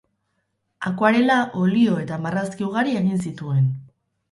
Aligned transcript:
Akuarela, 0.89 1.35
olio 1.65 1.99
eta 2.05 2.19
marrazki 2.25 2.69
ugari 2.71 2.99
egin 3.03 3.23
zituen. 3.29 3.71